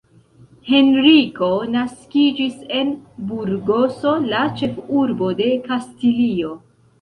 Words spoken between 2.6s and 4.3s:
en Burgoso,